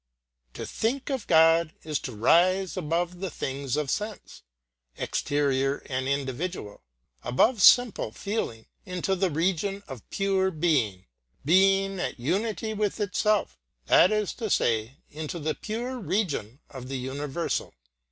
[0.55, 4.41] To think of God is to rise above the things of sense,
[4.97, 6.81] [pg 144]exterior and individual,
[7.23, 11.05] above simple feeling into theregion of pure being;
[11.45, 16.97] being at unity with itself that is to say, into the pure region of the
[16.97, 17.75] universal.